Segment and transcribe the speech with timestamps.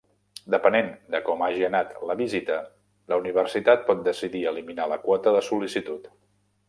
[0.53, 2.57] Depenent de com hagi anat la visita,
[3.13, 6.11] la universitat pot decidir eliminar la quota de sol·licitud.